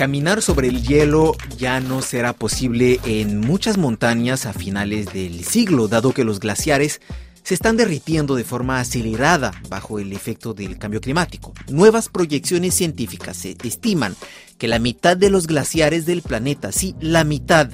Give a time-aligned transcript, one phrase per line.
[0.00, 5.88] Caminar sobre el hielo ya no será posible en muchas montañas a finales del siglo,
[5.88, 7.02] dado que los glaciares
[7.42, 11.52] se están derritiendo de forma acelerada bajo el efecto del cambio climático.
[11.68, 14.16] Nuevas proyecciones científicas estiman
[14.56, 17.68] que la mitad de los glaciares del planeta, sí, la mitad,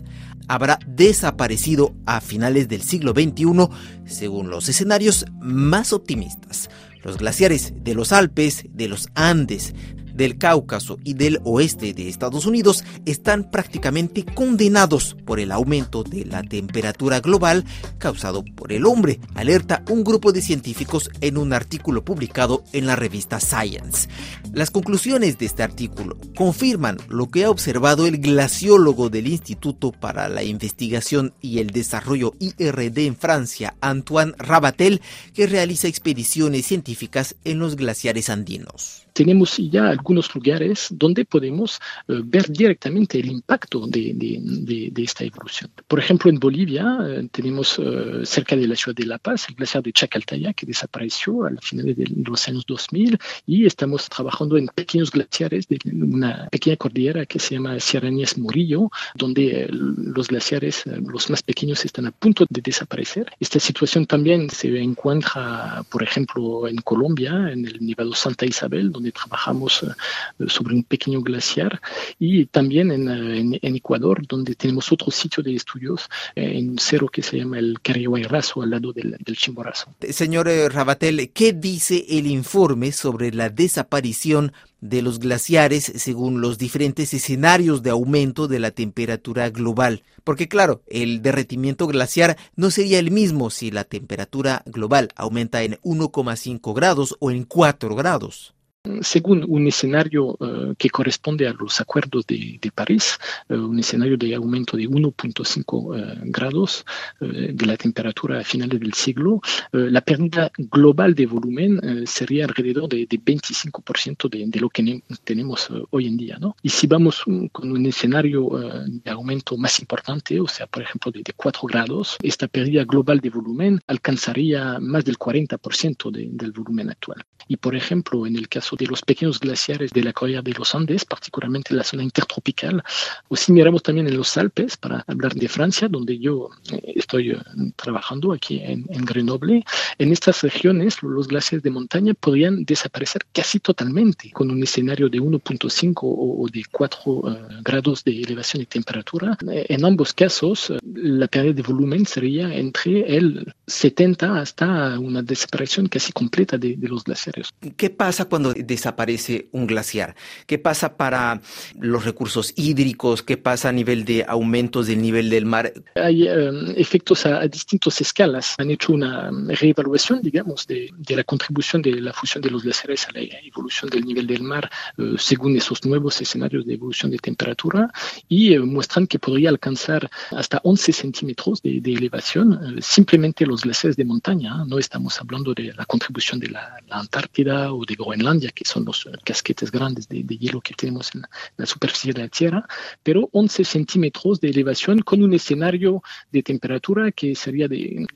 [0.49, 3.69] habrá desaparecido a finales del siglo XXI,
[4.05, 6.71] según los escenarios más optimistas.
[7.05, 9.75] Los glaciares de los Alpes, de los Andes,
[10.17, 16.25] del Cáucaso y del oeste de Estados Unidos están prácticamente condenados por el aumento de
[16.25, 17.65] la temperatura global
[17.99, 22.97] causado por el hombre, alerta un grupo de científicos en un artículo publicado en la
[22.97, 24.09] revista Science.
[24.53, 30.29] Las conclusiones de este artículo confirman lo que ha observado el glaciólogo del Instituto para
[30.29, 35.01] la Investigación y el Desarrollo IRD en Francia, Antoine Rabatel,
[35.35, 42.21] que realiza expediciones científicas en los glaciares andinos tenemos ya algunos lugares donde podemos eh,
[42.23, 45.71] ver directamente el impacto de, de, esta evolución.
[45.89, 49.55] Por ejemplo, en Bolivia eh, tenemos eh, cerca de la ciudad de La Paz el
[49.55, 54.67] glaciar de Chacaltaya que desapareció al final de los años 2000 y estamos trabajando en
[54.67, 60.85] pequeños glaciares de una pequeña cordillera que se llama Sierra Nies Murillo, donde los glaciares,
[60.87, 63.31] los más pequeños, están a punto de desaparecer.
[63.41, 69.06] Esta situación también se encuentra, por ejemplo, en Colombia, en el Nevado Santa Isabel, donde
[69.13, 71.81] trabajamos eh, sobre un pequeño glaciar
[72.19, 77.09] y también eh, en, Ecuador, donde tenemos otro sitio de estudios eh, en un cerro
[77.09, 79.95] que se llama el Carrihuayrazo, al lado del, del Chimborazo.
[80.11, 87.13] Señor Rabatel, ¿qué dice el informe sobre la desaparición de los glaciares según los diferentes
[87.15, 90.03] escenarios de aumento de la temperatura global.
[90.25, 95.75] Porque claro, el derretimiento glaciar no sería el mismo si la temperatura global aumenta en
[95.83, 98.56] 1,5 grados o en 4 grados
[99.03, 103.19] según un escenario eh, que corresponde a los acuerdos de, París,
[103.49, 106.85] eh, un escenario de aumento de 1.5 eh, grados
[107.21, 109.41] de la temperatura a finales del siglo,
[109.73, 116.17] la pérdida global de volumen sería alrededor de, 25% de, lo que tenemos hoy en
[116.17, 116.39] día.
[116.39, 116.57] ¿no?
[116.63, 118.51] Y si vamos con un escenario
[118.87, 123.31] de aumento más importante, o sea, por ejemplo, de, 4 grados, esta pérdida global de
[123.31, 127.25] volumen alcanzaría más del 40% del volumen actual.
[127.49, 130.75] Y, por ejemplo, en el caso de los pequeños glaciares de la cordillera de los
[130.75, 132.83] Andes, particularmente la zona intertropical,
[133.29, 137.31] o si miramos también en los Alpes, para hablar de Francia, donde yo eh, estoy
[137.31, 137.39] eh,
[137.77, 139.65] trabajando aquí en, Grenoble,
[139.99, 145.21] en estas regiones los glaciares de montaña podrían desaparecer casi totalmente con un escenario de
[145.21, 149.37] 1.5 o de 4 eh, grados de elevación de temperatura.
[149.47, 156.13] En ambos casos, la pérdida de volumen sería entre el 70 hasta una desaparición casi
[156.13, 157.51] completa de, de los glaciares.
[157.77, 160.15] ¿Qué pasa cuando desaparece un glaciar?
[160.47, 161.41] ¿Qué pasa para
[161.79, 163.23] los recursos hídricos?
[163.23, 165.73] ¿Qué pasa a nivel de aumentos del nivel del mar?
[165.95, 168.55] Hay em, efectos a, distintas escalas.
[168.59, 173.13] Han hecho una reevaluación, digamos, de, la contribución de la fusión de los glaciares a
[173.13, 177.91] la evolución del nivel del mar eh, según esos nuevos escenarios de evolución de temperatura
[178.29, 183.97] y eh, muestran que podría alcanzar hasta 11 centímetros de, elevación eh, simplemente los glaciares
[183.97, 184.65] de montaña.
[184.67, 189.09] No estamos hablando de la contribución de la, Antártida o de Groenlandia, que son los
[189.25, 191.23] casquetes grandes de, hielo que tenemos en
[191.57, 192.67] la, superficie de la Tierra,
[193.03, 198.07] pero 11 centímetros de elevación con un escenario de temperatura que sería de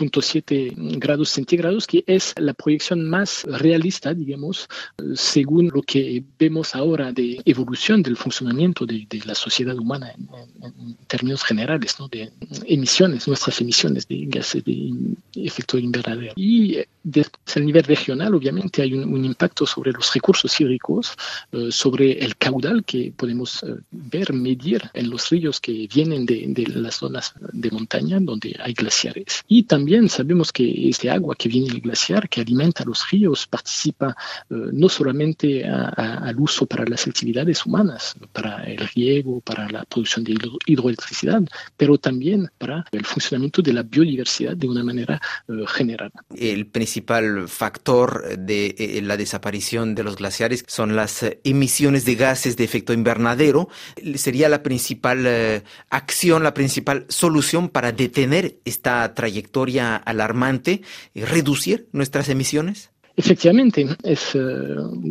[0.00, 4.68] 2.7 grados centígrados, que es la proyección más realista, digamos,
[5.14, 11.42] según lo que vemos ahora de evolución del funcionamiento de, la sociedad humana en, términos
[11.42, 12.08] generales, ¿no?
[12.08, 12.30] de
[12.66, 14.92] emisiones, nuestras emisiones de gases de
[15.34, 16.32] efecto invernadero.
[16.36, 21.12] Y después, a nivel regional, obviamente, hay un impacto sobre los recursos hídricos,
[21.52, 26.66] eh, sobre el caudal que podemos eh, ver, medir en los ríos que vienen de,
[26.74, 29.42] las zonas de montaña donde hay glaciares.
[29.48, 34.16] Y también sabemos que este agua que viene del glaciar, que alimenta los ríos, participa
[34.48, 40.24] eh, no solamente al uso para las actividades humanas, para el riego, para la producción
[40.24, 41.42] de hidroelectricidad,
[41.76, 45.20] pero también para el funcionamiento de la biodiversidad de una manera
[45.68, 46.10] general.
[46.36, 52.56] El principal factor de la desaparición de los glaciares son las eh, emisiones de gases
[52.56, 53.68] de efecto invernadero.
[54.16, 60.82] Sería la principal eh, acción, la principal solución para detener esta trayectoria alarmante
[61.14, 62.90] y reducir nuestras emisiones.
[63.16, 64.38] Efectivamente, es eh,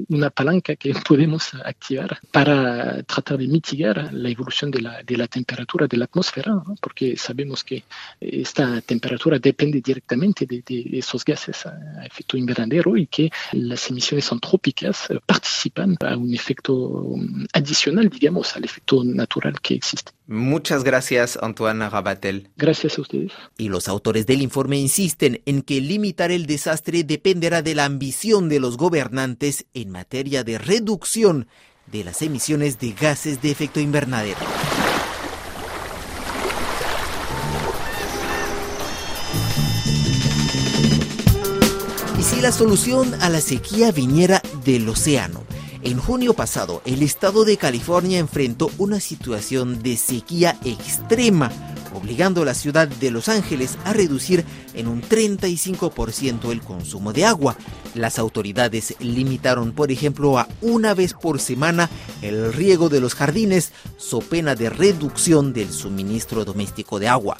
[0.08, 5.28] una palanca que podemos activar para tratar de mitigar la evolución de la, de la
[5.28, 7.84] temperatura de la atmósfera, porque sabemos que
[8.20, 14.32] esta temperatura depende directamente de, de, esos gases a efecto invernadero y que las emisiones
[14.32, 17.14] antrópicas participan a un efecto
[17.54, 20.12] adicional, digamos, al efecto natural que existe.
[20.32, 22.52] Muchas gracias, Antoine Rabatel.
[22.56, 23.32] Gracias a ustedes.
[23.58, 28.48] Y los autores del informe insisten en que limitar el desastre dependerá de la ambición
[28.48, 31.48] de los gobernantes en materia de reducción
[31.88, 34.38] de las emisiones de gases de efecto invernadero.
[42.20, 45.49] Y si la solución a la sequía viniera del océano,
[45.84, 51.52] en junio pasado, el estado de California enfrentó una situación de sequía extrema
[52.00, 57.26] obligando a la ciudad de Los Ángeles a reducir en un 35% el consumo de
[57.26, 57.58] agua.
[57.94, 61.90] Las autoridades limitaron, por ejemplo, a una vez por semana
[62.22, 67.38] el riego de los jardines, so pena de reducción del suministro doméstico de agua.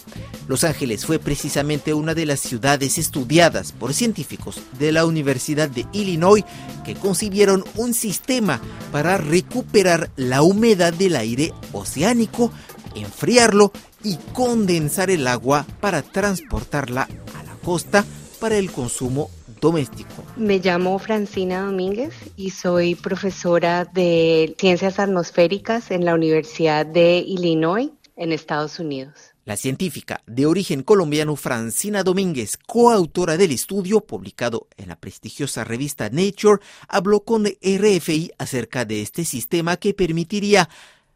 [0.48, 5.86] Los Ángeles fue precisamente una de las ciudades estudiadas por científicos de la Universidad de
[5.94, 6.44] Illinois
[6.84, 8.60] que concibieron un sistema
[8.92, 12.52] para recuperar la humedad del aire oceánico,
[12.96, 13.72] enfriarlo
[14.04, 17.04] y condensar el agua para transportarla
[17.38, 18.06] a la costa
[18.40, 19.30] para el consumo
[19.60, 20.24] doméstico.
[20.38, 27.92] Me llamo Francina Domínguez y soy profesora de Ciencias Atmosféricas en la Universidad de Illinois
[28.16, 29.14] en Estados Unidos.
[29.46, 36.10] La científica de origen colombiano Francina Domínguez, coautora del estudio publicado en la prestigiosa revista
[36.12, 40.70] Nature, habló con RFI acerca de este sistema que permitiría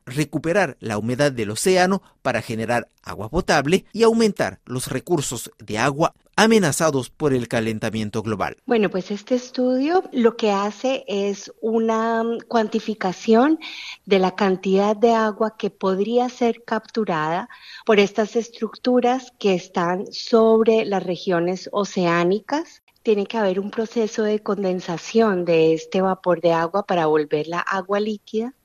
[0.06, 6.14] recuperar la humedad del océano para generar agua potable y aumentar los recursos de agua
[6.36, 8.58] amenazados por el calentamiento global.
[8.66, 13.60] Bueno, pues este estudio lo que hace es una cuantificación
[14.06, 17.50] de la cantidad de agua que podría ser capturada
[17.86, 24.40] por estas estructuras que están sobre las regiones oceánicas tiene que haber un proceso de
[24.40, 28.56] condensación de este vapor de agua para volverla agua líquida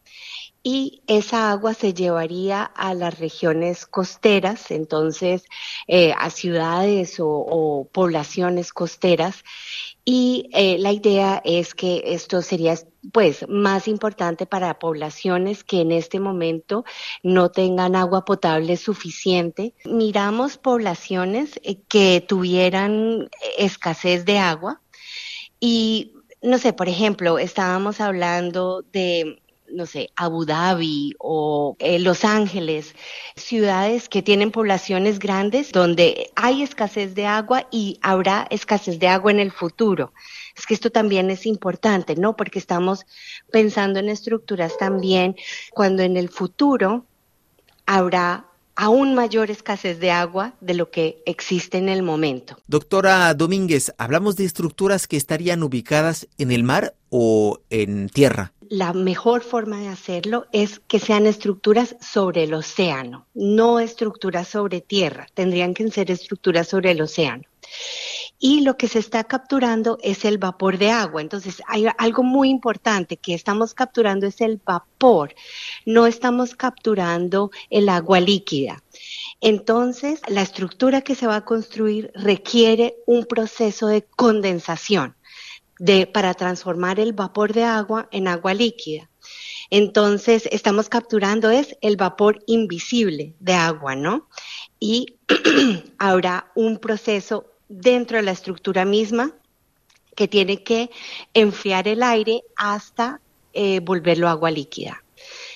[0.62, 5.44] y esa agua se llevaría a las regiones costeras, entonces
[5.87, 9.44] eh, a ciudades o, poblaciones costeras.
[10.05, 12.75] Y eh, la idea es que esto sería
[13.12, 16.84] pues más importante para poblaciones que en este momento
[17.22, 19.75] no tengan agua potable suficiente.
[19.84, 23.28] Miramos poblaciones eh, que tuvieran
[23.58, 24.81] escasez de agua
[25.61, 32.25] y no sé, por ejemplo, estábamos hablando de no sé, Abu Dhabi o eh, Los
[32.25, 32.94] Ángeles,
[33.37, 39.31] ciudades que tienen poblaciones grandes donde hay escasez de agua y habrá escasez de agua
[39.31, 40.12] en el futuro.
[40.56, 42.37] Es que esto también es importante, ¿no?
[42.37, 43.06] Porque estamos
[43.50, 45.37] pensando en estructuras también
[45.73, 47.05] cuando en el futuro
[47.87, 48.49] habrá
[48.79, 52.56] aún mayor escasez de agua de lo que existe en el momento.
[52.69, 58.53] Doctora Domínguez, ¿hablamos de estructuras que estarían ubicadas en el mar o en tierra?
[58.70, 64.81] La mejor forma de hacerlo es que sean estructuras sobre el océano, no estructuras sobre
[64.81, 67.44] tierra, tendrían que ser estructuras sobre el océano.
[68.41, 71.20] Y lo que se está capturando es el vapor de agua.
[71.20, 75.35] Entonces, hay algo muy importante que estamos capturando es el vapor,
[75.85, 78.82] no estamos capturando el agua líquida.
[79.41, 85.16] Entonces, la estructura que se va a construir requiere un proceso de condensación
[85.78, 89.08] de, para transformar el vapor de agua en agua líquida.
[89.70, 94.28] Entonces, estamos capturando es el vapor invisible de agua, ¿no?
[94.80, 95.18] Y
[95.99, 99.32] habrá un proceso dentro de la estructura misma
[100.16, 100.90] que tiene que
[101.35, 103.20] enfriar el aire hasta
[103.52, 105.04] eh, volverlo agua líquida.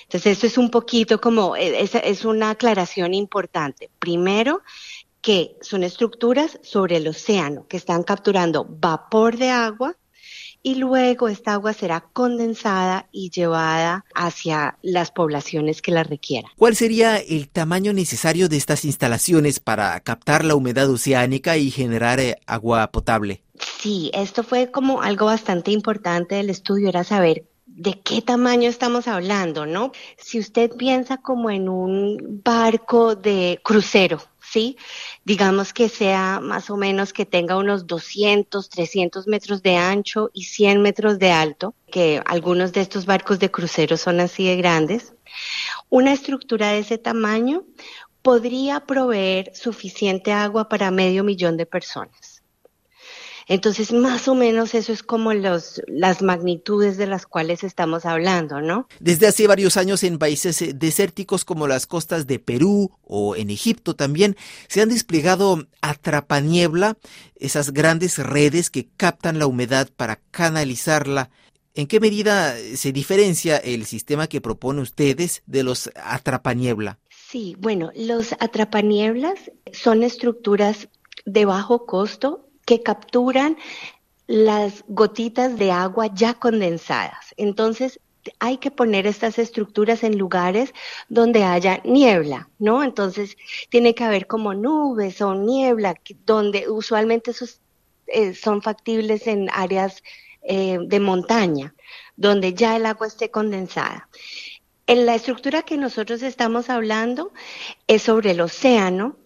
[0.03, 3.89] Entonces, esto es un poquito como, eh, es, es una aclaración importante.
[3.97, 4.61] Primero,
[5.21, 9.95] que son estructuras sobre el océano que están capturando vapor de agua
[10.63, 16.49] y luego esta agua será condensada y llevada hacia las poblaciones que la requieran.
[16.57, 22.19] ¿Cuál sería el tamaño necesario de estas instalaciones para captar la humedad oceánica y generar
[22.21, 23.43] eh, agua potable?
[23.79, 29.07] Sí, esto fue como algo bastante importante del estudio, era saber de qué tamaño estamos
[29.07, 29.91] hablando, ¿no?
[30.17, 34.77] Si usted piensa como en un barco de crucero, ¿sí?
[35.25, 40.43] Digamos que sea más o menos que tenga unos 200, 300 metros de ancho y
[40.43, 45.13] 100 metros de alto, que algunos de estos barcos de crucero son así de grandes.
[45.89, 47.63] Una estructura de ese tamaño
[48.21, 52.32] podría proveer suficiente agua para medio millón de personas.
[53.47, 58.61] Entonces, más o menos eso es como los, las magnitudes de las cuales estamos hablando,
[58.61, 58.87] ¿no?
[58.99, 63.49] Desde hace varios años en países eh, desérticos como las costas de Perú o en
[63.49, 66.97] Egipto también se han desplegado atrapaniebla,
[67.35, 71.29] esas grandes redes que captan la humedad para canalizarla.
[71.75, 76.99] ¿En qué medida se diferencia el sistema que propone ustedes de los atrapaniebla?
[77.09, 80.87] Sí, bueno, los atrapanieblas son estructuras
[81.25, 83.57] de bajo costo que capturan
[84.27, 87.33] las gotitas de agua ya condensadas.
[87.37, 87.99] Entonces,
[88.39, 90.73] hay que poner estas estructuras en lugares
[91.09, 92.83] donde haya niebla, ¿no?
[92.83, 93.35] Entonces,
[93.69, 97.59] tiene que haber como nubes o niebla, donde usualmente esos,
[98.07, 100.03] eh, son factibles en áreas
[100.41, 101.73] eh, de montaña,
[102.15, 104.09] donde ya el agua esté condensada.
[104.87, 107.31] En la estructura que nosotros estamos hablando
[107.87, 109.17] es sobre el océano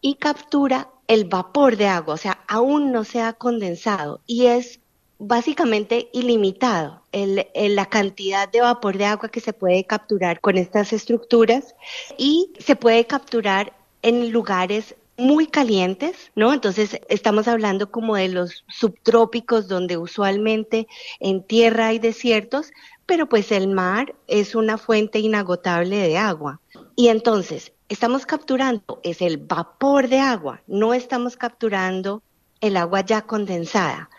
[0.00, 4.80] y captura el vapor de agua, o sea, aún no se ha condensado y es
[5.18, 10.92] básicamente ilimitado el, la cantidad de vapor de agua que se puede capturar con estas
[10.92, 11.74] estructuras
[12.16, 16.54] y se puede capturar en lugares muy calientes, ¿no?
[16.54, 20.88] Entonces estamos hablando como de los subtrópicos donde usualmente
[21.18, 22.72] en tierra hay desiertos,
[23.04, 26.60] pero pues el mar es una fuente inagotable de agua.
[26.96, 32.22] Y entonces estamos capturando es el vapor de agua, no estamos capturando
[32.60, 34.10] el agua ya condensada.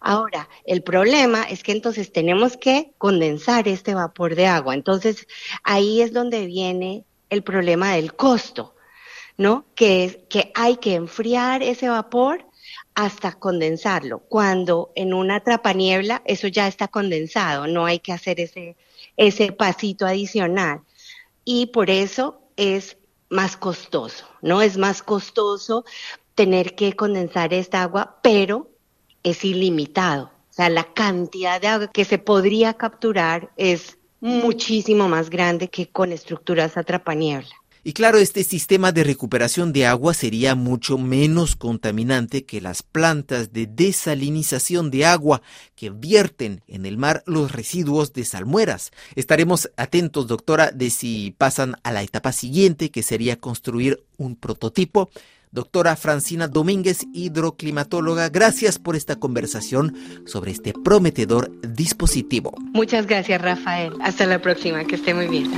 [0.00, 4.74] Ahora, el problema es que entonces tenemos que condensar este vapor de agua.
[4.74, 5.26] Entonces,
[5.64, 8.74] ahí es donde viene el problema del costo,
[9.36, 9.66] ¿no?
[9.74, 12.46] Que es que hay que enfriar ese vapor
[12.94, 14.20] hasta condensarlo.
[14.20, 18.76] Cuando en una trapaniebla eso ya está condensado, no hay que hacer ese,
[19.16, 20.82] ese pasito adicional.
[21.50, 22.98] Y por eso es
[23.30, 24.60] más costoso, ¿no?
[24.60, 25.86] Es más costoso
[26.34, 28.68] tener que condensar esta agua, pero
[29.22, 30.24] es ilimitado.
[30.26, 35.88] O sea, la cantidad de agua que se podría capturar es muchísimo más grande que
[35.88, 37.56] con estructuras atrapaniebla.
[37.84, 43.52] Y claro, este sistema de recuperación de agua sería mucho menos contaminante que las plantas
[43.52, 45.42] de desalinización de agua
[45.76, 48.90] que vierten en el mar los residuos de salmueras.
[49.14, 55.10] Estaremos atentos, doctora, de si pasan a la etapa siguiente, que sería construir un prototipo.
[55.50, 59.94] Doctora Francina Domínguez, hidroclimatóloga, gracias por esta conversación
[60.26, 62.52] sobre este prometedor dispositivo.
[62.74, 63.94] Muchas gracias, Rafael.
[64.02, 65.50] Hasta la próxima, que esté muy bien.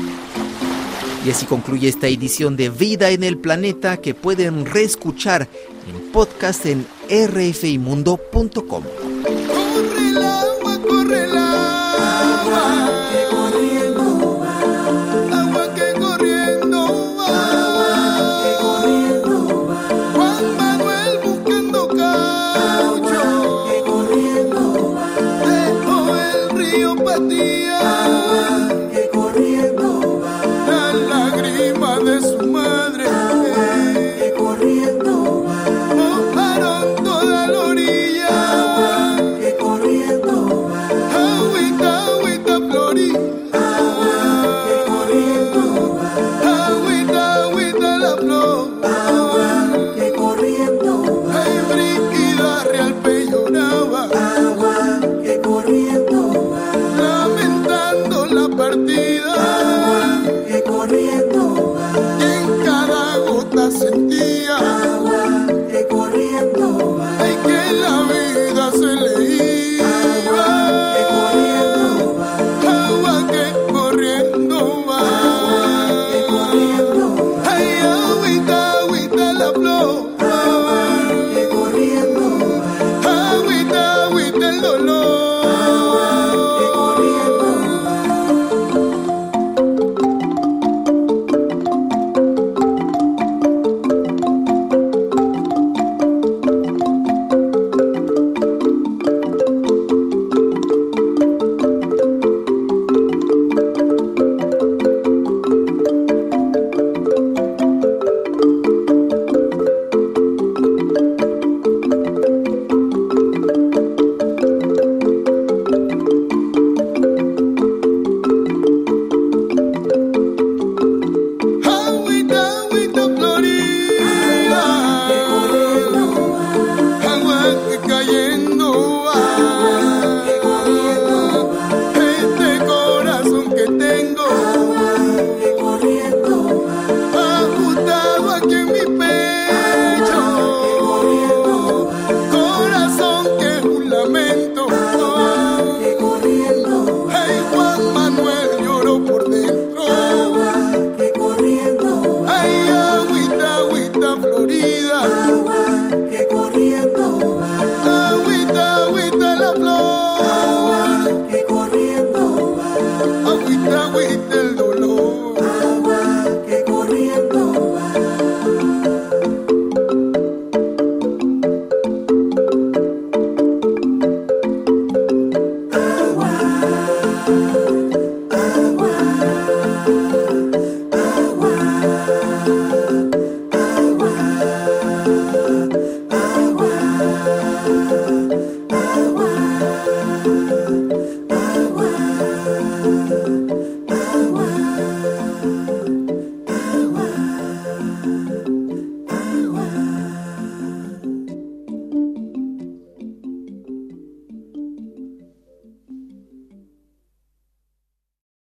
[1.24, 5.48] Y así concluye esta edición de Vida en el Planeta que pueden reescuchar
[5.88, 8.84] en podcast en rfimundo.com.